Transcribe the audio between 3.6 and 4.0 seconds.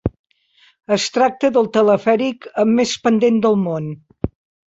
món.